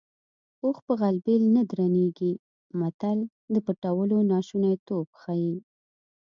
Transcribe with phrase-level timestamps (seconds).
[0.63, 2.33] اوښ په غلبېل نه درنېږي
[2.79, 3.19] متل
[3.53, 5.55] د پټولو ناشونیتوب ښيي